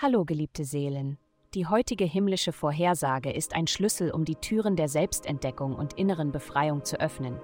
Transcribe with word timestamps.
Hallo, 0.00 0.24
geliebte 0.24 0.62
Seelen. 0.62 1.18
Die 1.54 1.66
heutige 1.66 2.04
himmlische 2.04 2.52
Vorhersage 2.52 3.32
ist 3.32 3.56
ein 3.56 3.66
Schlüssel, 3.66 4.12
um 4.12 4.24
die 4.24 4.36
Türen 4.36 4.76
der 4.76 4.88
Selbstentdeckung 4.88 5.74
und 5.74 5.94
inneren 5.94 6.30
Befreiung 6.30 6.84
zu 6.84 7.00
öffnen. 7.00 7.40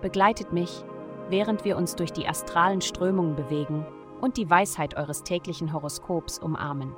Begleitet 0.00 0.52
mich, 0.52 0.82
während 1.28 1.64
wir 1.64 1.76
uns 1.76 1.94
durch 1.94 2.12
die 2.12 2.26
astralen 2.26 2.80
Strömungen 2.80 3.36
bewegen 3.36 3.86
und 4.20 4.36
die 4.36 4.50
Weisheit 4.50 4.96
eures 4.96 5.22
täglichen 5.22 5.72
Horoskops 5.72 6.40
umarmen. 6.40 6.92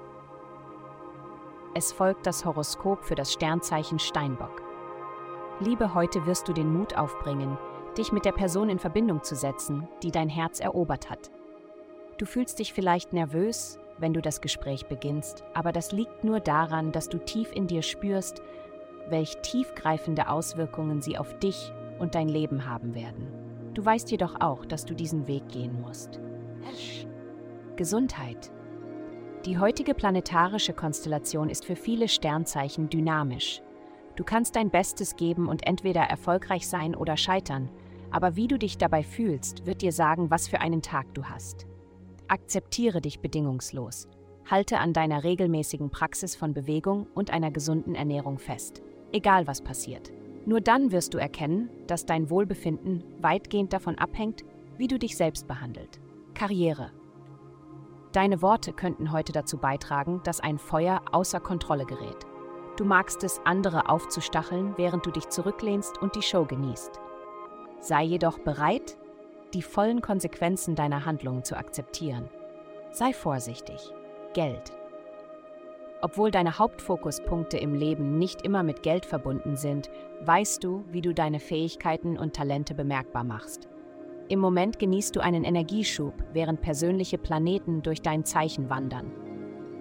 Es 1.74 1.92
folgt 1.92 2.26
das 2.26 2.46
Horoskop 2.46 3.04
für 3.04 3.14
das 3.14 3.30
Sternzeichen 3.30 3.98
Steinbock. 3.98 4.62
Liebe, 5.60 5.92
heute 5.92 6.24
wirst 6.24 6.48
du 6.48 6.54
den 6.54 6.72
Mut 6.72 6.96
aufbringen, 6.96 7.58
dich 7.98 8.10
mit 8.10 8.24
der 8.24 8.32
Person 8.32 8.70
in 8.70 8.78
Verbindung 8.78 9.22
zu 9.22 9.36
setzen, 9.36 9.86
die 10.02 10.10
dein 10.10 10.30
Herz 10.30 10.60
erobert 10.60 11.10
hat. 11.10 11.30
Du 12.16 12.24
fühlst 12.24 12.58
dich 12.58 12.72
vielleicht 12.72 13.12
nervös, 13.12 13.78
wenn 13.98 14.12
du 14.12 14.20
das 14.20 14.40
Gespräch 14.40 14.86
beginnst, 14.86 15.44
aber 15.54 15.72
das 15.72 15.92
liegt 15.92 16.24
nur 16.24 16.40
daran, 16.40 16.92
dass 16.92 17.08
du 17.08 17.18
tief 17.18 17.52
in 17.52 17.66
dir 17.66 17.82
spürst, 17.82 18.42
welch 19.08 19.36
tiefgreifende 19.42 20.28
Auswirkungen 20.28 21.02
sie 21.02 21.18
auf 21.18 21.38
dich 21.38 21.72
und 21.98 22.14
dein 22.14 22.28
Leben 22.28 22.66
haben 22.68 22.94
werden. 22.94 23.28
Du 23.74 23.84
weißt 23.84 24.10
jedoch 24.10 24.40
auch, 24.40 24.64
dass 24.64 24.84
du 24.84 24.94
diesen 24.94 25.26
Weg 25.26 25.48
gehen 25.48 25.80
musst. 25.80 26.20
Gesundheit. 27.76 28.50
Die 29.44 29.58
heutige 29.58 29.94
planetarische 29.94 30.72
Konstellation 30.72 31.50
ist 31.50 31.64
für 31.64 31.76
viele 31.76 32.08
Sternzeichen 32.08 32.88
dynamisch. 32.88 33.62
Du 34.16 34.24
kannst 34.24 34.56
dein 34.56 34.70
Bestes 34.70 35.16
geben 35.16 35.48
und 35.48 35.66
entweder 35.66 36.02
erfolgreich 36.02 36.68
sein 36.68 36.94
oder 36.94 37.16
scheitern, 37.16 37.68
aber 38.10 38.36
wie 38.36 38.46
du 38.46 38.58
dich 38.58 38.78
dabei 38.78 39.02
fühlst, 39.02 39.66
wird 39.66 39.82
dir 39.82 39.92
sagen, 39.92 40.30
was 40.30 40.46
für 40.46 40.60
einen 40.60 40.82
Tag 40.82 41.12
du 41.14 41.24
hast. 41.24 41.66
Akzeptiere 42.28 43.02
dich 43.02 43.20
bedingungslos. 43.20 44.08
Halte 44.50 44.78
an 44.78 44.92
deiner 44.94 45.24
regelmäßigen 45.24 45.90
Praxis 45.90 46.36
von 46.36 46.54
Bewegung 46.54 47.06
und 47.14 47.30
einer 47.30 47.50
gesunden 47.50 47.94
Ernährung 47.94 48.38
fest. 48.38 48.82
Egal 49.12 49.46
was 49.46 49.62
passiert. 49.62 50.10
Nur 50.46 50.60
dann 50.60 50.90
wirst 50.90 51.14
du 51.14 51.18
erkennen, 51.18 51.70
dass 51.86 52.06
dein 52.06 52.30
Wohlbefinden 52.30 53.04
weitgehend 53.20 53.72
davon 53.72 53.98
abhängt, 53.98 54.44
wie 54.76 54.88
du 54.88 54.98
dich 54.98 55.16
selbst 55.16 55.46
behandelt. 55.46 56.00
Karriere. 56.34 56.92
Deine 58.12 58.42
Worte 58.42 58.72
könnten 58.72 59.12
heute 59.12 59.32
dazu 59.32 59.58
beitragen, 59.58 60.20
dass 60.24 60.40
ein 60.40 60.58
Feuer 60.58 61.02
außer 61.12 61.40
Kontrolle 61.40 61.84
gerät. 61.84 62.26
Du 62.76 62.84
magst 62.84 63.22
es, 63.22 63.40
andere 63.44 63.88
aufzustacheln, 63.88 64.74
während 64.76 65.06
du 65.06 65.10
dich 65.10 65.28
zurücklehnst 65.28 65.98
und 65.98 66.16
die 66.16 66.22
Show 66.22 66.44
genießt. 66.44 67.00
Sei 67.80 68.02
jedoch 68.02 68.38
bereit, 68.38 68.96
die 69.54 69.62
vollen 69.62 70.02
Konsequenzen 70.02 70.74
deiner 70.74 71.06
Handlungen 71.06 71.44
zu 71.44 71.56
akzeptieren. 71.56 72.28
Sei 72.90 73.12
vorsichtig. 73.12 73.92
Geld. 74.34 74.72
Obwohl 76.02 76.30
deine 76.30 76.58
Hauptfokuspunkte 76.58 77.56
im 77.56 77.74
Leben 77.74 78.18
nicht 78.18 78.42
immer 78.42 78.62
mit 78.62 78.82
Geld 78.82 79.06
verbunden 79.06 79.56
sind, 79.56 79.90
weißt 80.22 80.62
du, 80.62 80.84
wie 80.90 81.00
du 81.00 81.14
deine 81.14 81.40
Fähigkeiten 81.40 82.18
und 82.18 82.34
Talente 82.34 82.74
bemerkbar 82.74 83.24
machst. 83.24 83.68
Im 84.28 84.38
Moment 84.38 84.78
genießt 84.78 85.16
du 85.16 85.20
einen 85.20 85.44
Energieschub, 85.44 86.14
während 86.32 86.60
persönliche 86.60 87.16
Planeten 87.16 87.82
durch 87.82 88.02
dein 88.02 88.24
Zeichen 88.24 88.68
wandern. 88.68 89.12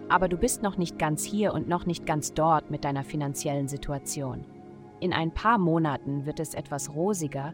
Aber 0.09 0.29
du 0.29 0.37
bist 0.37 0.63
noch 0.63 0.77
nicht 0.77 0.99
ganz 0.99 1.23
hier 1.23 1.53
und 1.53 1.67
noch 1.67 1.85
nicht 1.85 2.05
ganz 2.05 2.33
dort 2.33 2.69
mit 2.69 2.85
deiner 2.85 3.03
finanziellen 3.03 3.67
Situation. 3.67 4.45
In 4.99 5.13
ein 5.13 5.33
paar 5.33 5.57
Monaten 5.57 6.25
wird 6.25 6.39
es 6.39 6.53
etwas 6.53 6.93
rosiger, 6.93 7.53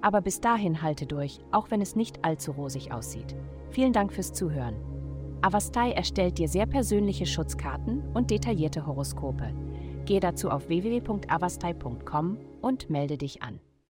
aber 0.00 0.20
bis 0.20 0.40
dahin 0.40 0.82
halte 0.82 1.06
durch, 1.06 1.40
auch 1.50 1.70
wenn 1.70 1.80
es 1.80 1.96
nicht 1.96 2.24
allzu 2.24 2.52
rosig 2.52 2.92
aussieht. 2.92 3.34
Vielen 3.70 3.92
Dank 3.92 4.12
fürs 4.12 4.32
Zuhören. 4.32 4.76
Avastai 5.42 5.92
erstellt 5.92 6.38
dir 6.38 6.48
sehr 6.48 6.66
persönliche 6.66 7.26
Schutzkarten 7.26 8.02
und 8.14 8.30
detaillierte 8.30 8.86
Horoskope. 8.86 9.52
Gehe 10.04 10.20
dazu 10.20 10.50
auf 10.50 10.68
www.avastai.com 10.68 12.38
und 12.60 12.90
melde 12.90 13.18
dich 13.18 13.42
an. 13.42 13.60